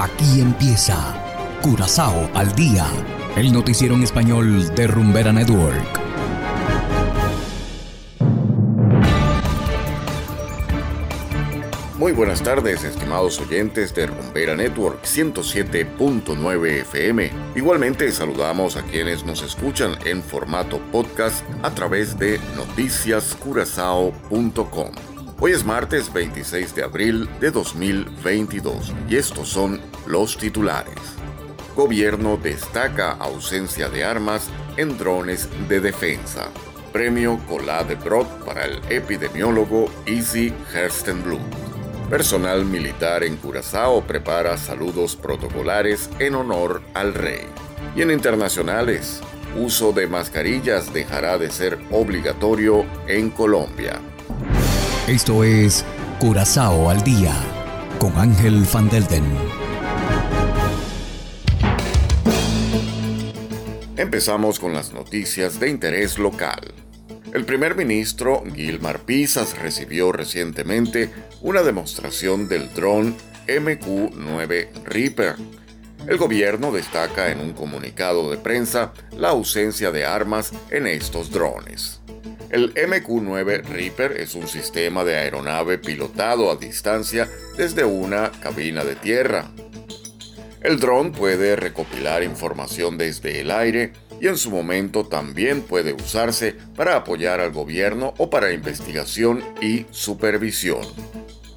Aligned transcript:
Aquí 0.00 0.40
empieza 0.40 0.96
Curazao 1.60 2.30
al 2.32 2.54
día, 2.54 2.86
el 3.34 3.52
noticiero 3.52 3.96
en 3.96 4.04
español 4.04 4.72
de 4.76 4.86
Rumbera 4.86 5.32
Network. 5.32 6.00
Muy 11.98 12.12
buenas 12.12 12.44
tardes, 12.44 12.84
estimados 12.84 13.40
oyentes 13.40 13.92
de 13.92 14.06
Rumbera 14.06 14.54
Network 14.54 15.02
107.9 15.02 16.66
FM. 16.82 17.32
Igualmente 17.56 18.12
saludamos 18.12 18.76
a 18.76 18.84
quienes 18.84 19.24
nos 19.24 19.42
escuchan 19.42 19.98
en 20.04 20.22
formato 20.22 20.78
podcast 20.92 21.44
a 21.64 21.74
través 21.74 22.16
de 22.16 22.38
noticiascurazao.com. 22.54 25.17
Hoy 25.40 25.52
es 25.52 25.64
martes 25.64 26.12
26 26.12 26.74
de 26.74 26.82
abril 26.82 27.28
de 27.38 27.52
2022 27.52 28.92
y 29.08 29.18
estos 29.18 29.48
son 29.48 29.80
los 30.04 30.36
titulares. 30.36 30.98
Gobierno 31.76 32.36
destaca 32.36 33.12
ausencia 33.12 33.88
de 33.88 34.02
armas 34.02 34.50
en 34.76 34.98
drones 34.98 35.48
de 35.68 35.78
defensa. 35.78 36.48
Premio 36.92 37.38
Colade 37.48 37.94
Brod 37.94 38.26
para 38.44 38.64
el 38.64 38.80
epidemiólogo 38.90 39.88
Easy 40.06 40.52
Herstenblum. 40.74 41.42
Personal 42.10 42.64
militar 42.64 43.22
en 43.22 43.36
Curazao 43.36 44.02
prepara 44.04 44.58
saludos 44.58 45.14
protocolares 45.14 46.10
en 46.18 46.34
honor 46.34 46.82
al 46.94 47.14
rey. 47.14 47.46
Y 47.94 48.02
en 48.02 48.10
internacionales, 48.10 49.20
uso 49.56 49.92
de 49.92 50.08
mascarillas 50.08 50.92
dejará 50.92 51.38
de 51.38 51.48
ser 51.52 51.78
obligatorio 51.92 52.84
en 53.06 53.30
Colombia. 53.30 54.00
Esto 55.08 55.42
es 55.42 55.86
Curazao 56.20 56.90
al 56.90 57.02
día 57.02 57.34
con 57.98 58.14
Ángel 58.18 58.66
Van 58.70 58.90
Delden. 58.90 59.24
Empezamos 63.96 64.60
con 64.60 64.74
las 64.74 64.92
noticias 64.92 65.58
de 65.60 65.70
interés 65.70 66.18
local. 66.18 66.74
El 67.32 67.46
primer 67.46 67.74
ministro 67.74 68.44
Gilmar 68.54 68.98
Pisas 68.98 69.58
recibió 69.58 70.12
recientemente 70.12 71.10
una 71.40 71.62
demostración 71.62 72.46
del 72.46 72.74
dron 72.74 73.16
MQ-9 73.46 74.84
Reaper. 74.84 75.36
El 76.06 76.18
gobierno 76.18 76.70
destaca 76.70 77.32
en 77.32 77.40
un 77.40 77.54
comunicado 77.54 78.30
de 78.30 78.36
prensa 78.36 78.92
la 79.16 79.30
ausencia 79.30 79.90
de 79.90 80.04
armas 80.04 80.52
en 80.70 80.86
estos 80.86 81.30
drones. 81.30 82.02
El 82.50 82.72
MQ-9 82.74 83.64
Reaper 83.64 84.12
es 84.12 84.34
un 84.34 84.48
sistema 84.48 85.04
de 85.04 85.16
aeronave 85.16 85.76
pilotado 85.76 86.50
a 86.50 86.56
distancia 86.56 87.28
desde 87.58 87.84
una 87.84 88.30
cabina 88.40 88.84
de 88.84 88.96
tierra. 88.96 89.50
El 90.62 90.80
dron 90.80 91.12
puede 91.12 91.56
recopilar 91.56 92.22
información 92.22 92.96
desde 92.96 93.40
el 93.40 93.50
aire 93.50 93.92
y 94.20 94.28
en 94.28 94.38
su 94.38 94.50
momento 94.50 95.06
también 95.06 95.62
puede 95.62 95.92
usarse 95.92 96.56
para 96.74 96.96
apoyar 96.96 97.40
al 97.40 97.52
gobierno 97.52 98.14
o 98.16 98.30
para 98.30 98.52
investigación 98.52 99.44
y 99.60 99.86
supervisión. 99.90 100.82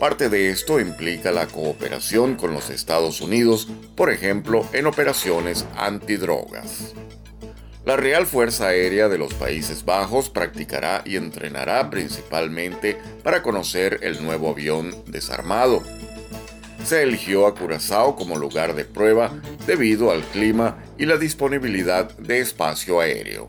Parte 0.00 0.28
de 0.28 0.50
esto 0.50 0.80
implica 0.80 1.30
la 1.30 1.46
cooperación 1.46 2.34
con 2.34 2.52
los 2.52 2.70
Estados 2.70 3.20
Unidos, 3.20 3.68
por 3.94 4.10
ejemplo, 4.10 4.66
en 4.72 4.86
operaciones 4.86 5.64
antidrogas. 5.76 6.92
La 7.84 7.96
Real 7.96 8.26
Fuerza 8.26 8.68
Aérea 8.68 9.08
de 9.08 9.18
los 9.18 9.34
Países 9.34 9.84
Bajos 9.84 10.30
practicará 10.30 11.02
y 11.04 11.16
entrenará 11.16 11.90
principalmente 11.90 12.96
para 13.24 13.42
conocer 13.42 13.98
el 14.02 14.22
nuevo 14.22 14.50
avión 14.50 14.94
desarmado. 15.08 15.82
Se 16.84 17.02
eligió 17.02 17.44
a 17.44 17.56
Curazao 17.56 18.14
como 18.14 18.38
lugar 18.38 18.76
de 18.76 18.84
prueba 18.84 19.32
debido 19.66 20.12
al 20.12 20.22
clima 20.22 20.78
y 20.96 21.06
la 21.06 21.16
disponibilidad 21.16 22.16
de 22.18 22.38
espacio 22.38 23.00
aéreo. 23.00 23.48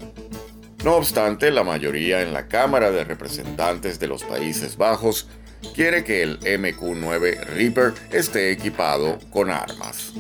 No 0.84 0.96
obstante, 0.96 1.52
la 1.52 1.64
mayoría 1.64 2.24
en 2.24 2.34
la 2.34 2.48
Cámara 2.48 2.90
de 2.90 3.04
Representantes 3.04 4.00
de 4.00 4.08
los 4.08 4.24
Países 4.24 4.78
Bajos 4.78 5.28
quiere 5.76 6.04
que 6.04 6.24
el 6.24 6.40
MQ-9 6.40 7.46
Reaper 7.46 7.94
esté 8.12 8.52
equipado 8.52 9.20
con 9.30 9.52
armas. 9.52 10.12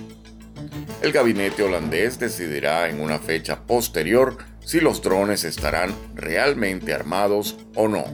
El 1.02 1.12
gabinete 1.12 1.64
holandés 1.64 2.20
decidirá 2.20 2.90
en 2.90 3.02
una 3.02 3.20
fecha 3.20 3.62
posterior 3.62 4.38
si 4.64 4.80
los 4.80 5.02
drones 5.02 5.44
estarán 5.44 5.94
realmente 6.16 6.94
armados 6.94 7.58
o 7.76 7.88
no. 7.88 8.06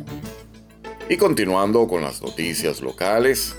Y 1.08 1.18
continuando 1.18 1.88
con 1.88 2.02
las 2.02 2.22
noticias 2.22 2.82
locales, 2.82 3.56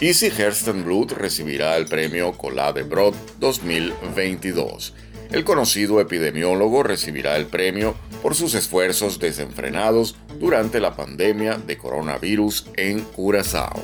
Easy 0.00 0.26
Herstenblut 0.26 1.12
recibirá 1.12 1.76
el 1.76 1.86
premio 1.86 2.32
Colade 2.32 2.84
Brod 2.84 3.14
2022. 3.40 4.94
El 5.30 5.44
conocido 5.44 6.00
epidemiólogo 6.00 6.82
recibirá 6.82 7.36
el 7.36 7.46
premio 7.46 7.94
por 8.22 8.34
sus 8.34 8.54
esfuerzos 8.54 9.18
desenfrenados 9.18 10.16
durante 10.38 10.80
la 10.80 10.94
pandemia 10.96 11.58
de 11.58 11.76
coronavirus 11.76 12.66
en 12.76 13.00
Curazao. 13.00 13.82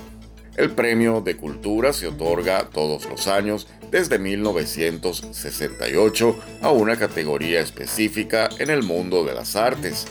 El 0.57 0.71
premio 0.71 1.21
de 1.21 1.37
cultura 1.37 1.93
se 1.93 2.07
otorga 2.07 2.71
todos 2.71 3.07
los 3.07 3.27
años 3.27 3.67
desde 3.95 4.19
1968 4.19 6.37
a 6.63 6.73
una 6.73 6.97
categoría 6.97 7.61
específica 7.61 8.49
en 8.59 8.71
el 8.71 8.83
mundo 8.83 9.25
de 9.25 9.35
las 9.35 9.55
artes. 9.55 10.07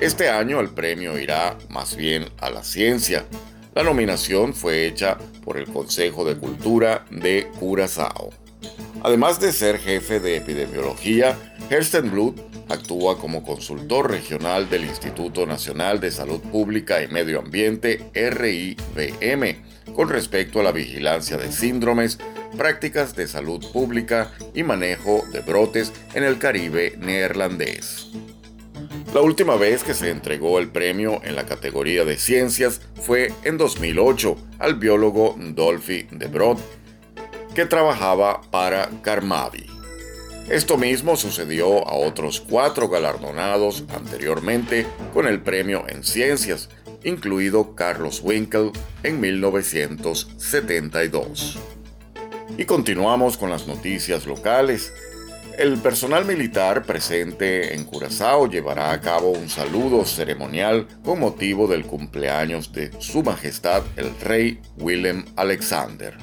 Este 0.00 0.28
año 0.28 0.58
el 0.58 0.70
premio 0.70 1.16
irá 1.16 1.56
más 1.68 1.94
bien 1.94 2.24
a 2.40 2.50
la 2.50 2.64
ciencia. 2.64 3.24
La 3.72 3.84
nominación 3.84 4.52
fue 4.52 4.88
hecha 4.88 5.16
por 5.44 5.58
el 5.58 5.66
Consejo 5.66 6.24
de 6.24 6.36
Cultura 6.36 7.04
de 7.12 7.46
Curazao. 7.60 8.30
Además 9.04 9.38
de 9.38 9.52
ser 9.52 9.78
jefe 9.78 10.18
de 10.18 10.38
epidemiología, 10.38 11.38
Herstenblut 11.70 12.40
actúa 12.68 13.20
como 13.20 13.44
consultor 13.44 14.10
regional 14.10 14.68
del 14.68 14.86
Instituto 14.86 15.46
Nacional 15.46 16.00
de 16.00 16.10
Salud 16.10 16.40
Pública 16.40 17.00
y 17.00 17.06
Medio 17.06 17.38
Ambiente, 17.38 18.10
RIBM, 18.12 19.94
con 19.94 20.08
respecto 20.08 20.58
a 20.58 20.64
la 20.64 20.72
vigilancia 20.72 21.36
de 21.36 21.52
síndromes, 21.52 22.18
prácticas 22.56 23.14
de 23.14 23.28
salud 23.28 23.64
pública 23.72 24.32
y 24.54 24.62
manejo 24.62 25.24
de 25.32 25.40
brotes 25.40 25.92
en 26.14 26.24
el 26.24 26.38
Caribe 26.38 26.94
neerlandés. 26.98 28.08
La 29.14 29.20
última 29.20 29.56
vez 29.56 29.84
que 29.84 29.94
se 29.94 30.10
entregó 30.10 30.58
el 30.58 30.68
premio 30.68 31.20
en 31.22 31.36
la 31.36 31.46
categoría 31.46 32.04
de 32.04 32.18
ciencias 32.18 32.80
fue 33.00 33.32
en 33.44 33.56
2008 33.58 34.36
al 34.58 34.74
biólogo 34.74 35.36
Dolphy 35.38 36.08
de 36.10 36.26
Brod, 36.26 36.58
que 37.54 37.64
trabajaba 37.64 38.40
para 38.50 38.90
Carmavi. 39.02 39.66
Esto 40.48 40.76
mismo 40.76 41.16
sucedió 41.16 41.86
a 41.88 41.94
otros 41.94 42.40
cuatro 42.40 42.88
galardonados 42.88 43.84
anteriormente 43.94 44.84
con 45.12 45.28
el 45.28 45.40
premio 45.40 45.84
en 45.88 46.02
ciencias, 46.02 46.68
incluido 47.04 47.76
Carlos 47.76 48.20
Winkel 48.22 48.72
en 49.04 49.20
1972. 49.20 51.60
Y 52.56 52.66
continuamos 52.66 53.36
con 53.36 53.50
las 53.50 53.66
noticias 53.66 54.26
locales. 54.26 54.92
El 55.58 55.76
personal 55.78 56.24
militar 56.24 56.84
presente 56.84 57.74
en 57.74 57.84
Curazao 57.84 58.48
llevará 58.48 58.92
a 58.92 59.00
cabo 59.00 59.30
un 59.30 59.48
saludo 59.48 60.04
ceremonial 60.04 60.86
con 61.04 61.18
motivo 61.18 61.66
del 61.66 61.84
cumpleaños 61.84 62.72
de 62.72 62.92
Su 63.00 63.24
Majestad 63.24 63.82
el 63.96 64.16
Rey 64.20 64.60
Willem 64.78 65.24
Alexander. 65.34 66.16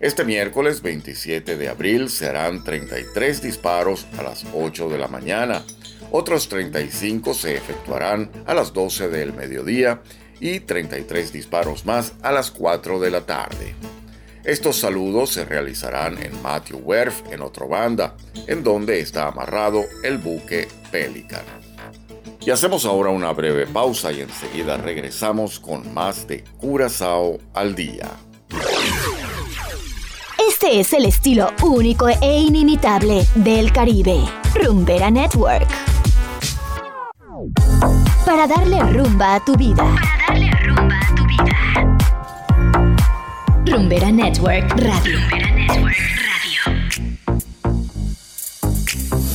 Este 0.00 0.24
miércoles 0.24 0.82
27 0.82 1.56
de 1.56 1.68
abril 1.68 2.10
se 2.10 2.26
harán 2.26 2.64
33 2.64 3.40
disparos 3.40 4.06
a 4.18 4.24
las 4.24 4.44
8 4.52 4.88
de 4.88 4.98
la 4.98 5.08
mañana. 5.08 5.62
Otros 6.10 6.48
35 6.48 7.34
se 7.34 7.54
efectuarán 7.54 8.30
a 8.46 8.54
las 8.54 8.72
12 8.72 9.08
del 9.08 9.32
mediodía 9.32 10.00
y 10.40 10.60
33 10.60 11.32
disparos 11.32 11.86
más 11.86 12.14
a 12.22 12.32
las 12.32 12.50
4 12.50 12.98
de 12.98 13.10
la 13.10 13.26
tarde. 13.26 13.74
Estos 14.46 14.76
saludos 14.76 15.30
se 15.30 15.44
realizarán 15.44 16.22
en 16.22 16.40
Matthew 16.40 16.78
Werf, 16.78 17.20
en 17.32 17.42
otro 17.42 17.66
banda, 17.66 18.14
en 18.46 18.62
donde 18.62 19.00
está 19.00 19.26
amarrado 19.26 19.84
el 20.04 20.18
buque 20.18 20.68
Pelican. 20.92 21.42
Y 22.40 22.52
hacemos 22.52 22.84
ahora 22.84 23.10
una 23.10 23.32
breve 23.32 23.66
pausa 23.66 24.12
y 24.12 24.20
enseguida 24.20 24.76
regresamos 24.76 25.58
con 25.58 25.92
más 25.92 26.28
de 26.28 26.44
Curazao 26.58 27.38
al 27.54 27.74
día. 27.74 28.08
Este 30.48 30.78
es 30.78 30.92
el 30.92 31.06
estilo 31.06 31.50
único 31.64 32.08
e 32.08 32.38
inimitable 32.38 33.26
del 33.34 33.72
Caribe. 33.72 34.20
Rumbera 34.54 35.10
Network. 35.10 35.66
Para 38.24 38.46
darle 38.46 38.80
rumba 38.92 39.34
a 39.34 39.44
tu 39.44 39.56
vida. 39.56 40.15
Rumbera 43.76 44.10
Network 44.10 44.70
Radio. 44.80 45.18
Rumbera 45.18 45.50
Network 45.54 45.96
Radio. 46.24 46.62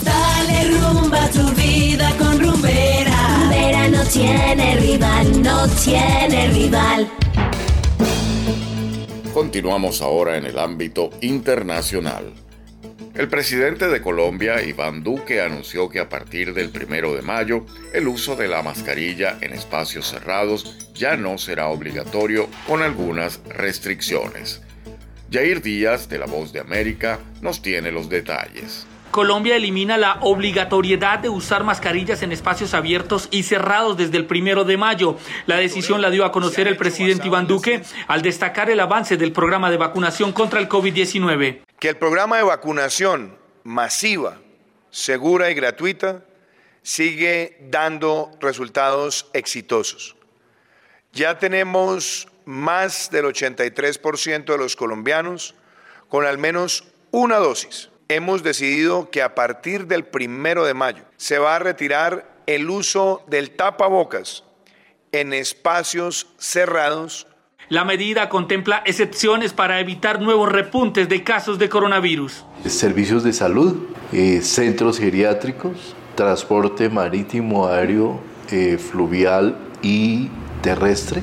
Dale 0.04 0.80
rumba 0.80 1.26
a 1.26 1.30
tu 1.30 1.46
vida 1.54 2.12
con 2.18 2.40
Rumbera. 2.40 3.38
Rumbera 3.38 3.88
no 3.90 4.04
tiene 4.06 4.78
rival, 4.78 5.44
no 5.44 5.68
tiene 5.68 6.48
rival. 6.48 7.08
Continuamos 9.32 10.02
ahora 10.02 10.38
en 10.38 10.48
el 10.48 10.58
ámbito 10.58 11.12
internacional. 11.22 12.34
El 13.14 13.28
presidente 13.28 13.88
de 13.88 14.02
Colombia, 14.02 14.64
Iván 14.64 15.04
Duque, 15.04 15.42
anunció 15.42 15.90
que 15.90 16.00
a 16.00 16.10
partir 16.10 16.54
del 16.54 16.70
primero 16.70 17.14
de 17.14 17.22
mayo, 17.22 17.66
el 17.94 18.08
uso 18.08 18.36
de 18.36 18.48
la 18.48 18.64
mascarilla 18.64 19.38
en 19.42 19.54
espacios 19.54 20.08
cerrados 20.08 20.90
ya 20.94 21.18
no 21.18 21.38
será 21.38 21.68
obligatorio 21.68 22.48
con 22.68 22.82
algunas 22.82 23.42
restricciones. 23.50 24.62
Jair 25.32 25.62
Díaz, 25.62 26.10
de 26.10 26.20
La 26.20 26.26
Voz 26.26 26.52
de 26.52 26.60
América, 26.60 27.20
nos 27.42 27.62
tiene 27.62 27.92
los 27.92 28.10
detalles. 28.10 28.88
Colombia 29.12 29.58
elimina 29.58 29.98
la 29.98 30.18
obligatoriedad 30.22 31.20
de 31.20 31.30
usar 31.30 31.64
mascarillas 31.64 32.24
en 32.24 32.32
espacios 32.32 32.74
abiertos 32.74 33.28
y 33.30 33.44
cerrados 33.44 33.98
desde 33.98 34.18
el 34.18 34.26
primero 34.26 34.64
de 34.64 34.78
mayo. 34.78 35.18
La 35.46 35.58
decisión 35.58 36.02
la 36.02 36.10
dio 36.10 36.24
a 36.24 36.32
conocer 36.32 36.68
el 36.68 36.78
presidente 36.78 37.28
Iván 37.28 37.46
Duque 37.46 37.84
al 38.08 38.22
destacar 38.22 38.70
el 38.70 38.80
avance 38.80 39.18
del 39.18 39.34
programa 39.34 39.70
de 39.70 39.78
vacunación 39.78 40.32
contra 40.32 40.60
el 40.60 40.70
COVID-19. 40.70 41.62
Que 41.78 41.90
el 41.90 41.98
programa 41.98 42.38
de 42.38 42.44
vacunación 42.44 43.38
masiva, 43.64 44.38
segura 44.90 45.52
y 45.52 45.56
gratuita 45.56 46.24
sigue 46.82 47.58
dando 47.70 48.32
resultados 48.40 49.30
exitosos. 49.34 50.16
Ya 51.12 51.38
tenemos 51.38 52.30
más 52.46 53.12
del 53.12 53.26
83% 53.26 54.46
de 54.46 54.58
los 54.58 54.76
colombianos 54.78 55.54
con 56.08 56.26
al 56.26 56.38
menos 56.38 56.86
una 57.12 57.38
dosis 57.38 57.91
hemos 58.16 58.44
decidido 58.44 59.10
que 59.10 59.22
a 59.22 59.36
partir 59.36 59.88
del 59.88 60.06
primero 60.06 60.66
de 60.66 60.74
mayo 60.74 61.04
se 61.18 61.40
va 61.40 61.56
a 61.56 61.60
retirar 61.60 62.30
el 62.46 62.70
uso 62.70 63.24
del 63.28 63.52
tapabocas 63.52 64.44
en 65.12 65.34
espacios 65.34 66.28
cerrados. 66.38 67.28
La 67.70 67.86
medida 67.86 68.30
contempla 68.30 68.84
excepciones 68.86 69.54
para 69.54 69.80
evitar 69.80 70.22
nuevos 70.22 70.52
repuntes 70.52 71.08
de 71.08 71.24
casos 71.24 71.58
de 71.58 71.70
coronavirus. 71.70 72.46
Servicios 72.66 73.24
de 73.24 73.34
salud, 73.34 73.88
eh, 74.12 74.42
centros 74.42 75.00
geriátricos, 75.00 75.96
transporte 76.16 76.90
marítimo, 76.90 77.68
aéreo, 77.68 78.20
eh, 78.52 78.78
fluvial 78.78 79.58
y 79.82 80.30
terrestre 80.62 81.22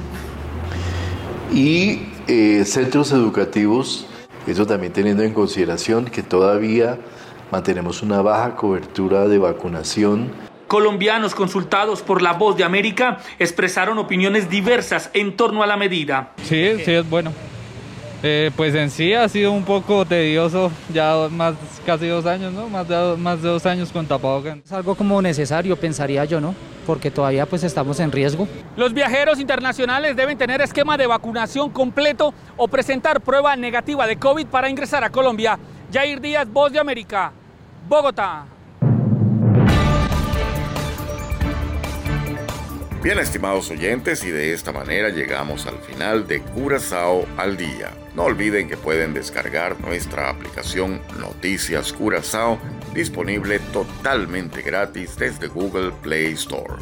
y 1.52 2.08
eh, 2.26 2.64
centros 2.64 3.12
educativos 3.12 4.06
eso 4.50 4.66
también 4.66 4.92
teniendo 4.92 5.22
en 5.22 5.32
consideración 5.32 6.06
que 6.06 6.22
todavía 6.22 6.98
mantenemos 7.50 8.02
una 8.02 8.22
baja 8.22 8.56
cobertura 8.56 9.26
de 9.28 9.38
vacunación. 9.38 10.30
Colombianos 10.66 11.34
consultados 11.34 12.02
por 12.02 12.20
La 12.20 12.34
Voz 12.34 12.56
de 12.56 12.64
América 12.64 13.18
expresaron 13.38 13.98
opiniones 13.98 14.50
diversas 14.50 15.10
en 15.14 15.36
torno 15.36 15.62
a 15.62 15.66
la 15.66 15.76
medida. 15.76 16.32
Sí, 16.44 16.76
sí 16.84 16.92
es 16.92 17.08
bueno. 17.08 17.32
Eh, 18.22 18.50
pues 18.56 18.74
en 18.74 18.90
sí 18.90 19.14
ha 19.14 19.28
sido 19.28 19.52
un 19.52 19.64
poco 19.64 20.04
tedioso, 20.04 20.72
ya 20.92 21.28
más 21.30 21.54
casi 21.86 22.08
dos 22.08 22.26
años, 22.26 22.52
¿no? 22.52 22.68
Más 22.68 22.88
de, 22.88 23.16
más 23.16 23.40
de 23.40 23.48
dos 23.48 23.64
años 23.64 23.92
con 23.92 24.06
tapabocas. 24.06 24.58
Es 24.64 24.72
algo 24.72 24.96
como 24.96 25.22
necesario, 25.22 25.76
pensaría 25.76 26.24
yo, 26.24 26.40
¿no? 26.40 26.54
Porque 26.84 27.12
todavía 27.12 27.46
pues 27.46 27.62
estamos 27.62 28.00
en 28.00 28.10
riesgo. 28.10 28.48
Los 28.76 28.92
viajeros 28.92 29.38
internacionales 29.38 30.16
deben 30.16 30.36
tener 30.36 30.60
esquema 30.60 30.96
de 30.96 31.06
vacunación 31.06 31.70
completo 31.70 32.34
o 32.56 32.66
presentar 32.66 33.20
prueba 33.20 33.54
negativa 33.54 34.06
de 34.06 34.16
COVID 34.16 34.46
para 34.46 34.68
ingresar 34.68 35.04
a 35.04 35.10
Colombia. 35.10 35.56
Jair 35.92 36.20
Díaz, 36.20 36.48
Voz 36.50 36.72
de 36.72 36.80
América, 36.80 37.32
Bogotá. 37.88 38.46
Bien, 43.08 43.20
estimados 43.20 43.70
oyentes, 43.70 44.22
y 44.22 44.30
de 44.30 44.52
esta 44.52 44.70
manera 44.70 45.08
llegamos 45.08 45.64
al 45.64 45.78
final 45.78 46.28
de 46.28 46.42
Curazao 46.42 47.24
al 47.38 47.56
Día. 47.56 47.90
No 48.14 48.24
olviden 48.24 48.68
que 48.68 48.76
pueden 48.76 49.14
descargar 49.14 49.80
nuestra 49.80 50.28
aplicación 50.28 51.00
Noticias 51.18 51.94
Curazao, 51.94 52.58
disponible 52.92 53.60
totalmente 53.72 54.60
gratis 54.60 55.16
desde 55.16 55.46
Google 55.46 55.92
Play 56.02 56.34
Store. 56.34 56.74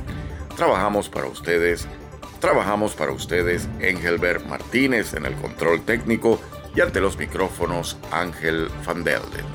Trabajamos 0.56 1.08
para 1.08 1.28
ustedes, 1.28 1.86
trabajamos 2.40 2.96
para 2.96 3.12
ustedes 3.12 3.68
Engelbert 3.78 4.44
Martínez 4.46 5.14
en 5.14 5.26
el 5.26 5.34
control 5.34 5.84
técnico 5.84 6.40
y 6.74 6.80
ante 6.80 7.00
los 7.00 7.16
micrófonos 7.16 7.98
Ángel 8.10 8.68
Van 8.84 9.04
Delden. 9.04 9.46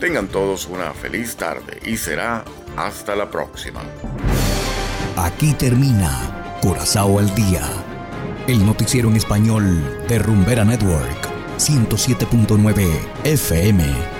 Tengan 0.00 0.28
todos 0.28 0.66
una 0.66 0.94
feliz 0.94 1.36
tarde 1.36 1.78
y 1.84 1.98
será 1.98 2.42
hasta 2.74 3.14
la 3.14 3.30
próxima. 3.30 3.82
Aquí 5.16 5.54
termina 5.54 6.58
Curazao 6.60 7.18
al 7.18 7.34
Día, 7.34 7.62
el 8.46 8.66
noticiero 8.66 9.08
en 9.08 9.16
español 9.16 10.04
de 10.08 10.18
Rumbera 10.18 10.62
Network, 10.62 11.30
107.9 11.56 12.86
FM. 13.24 14.15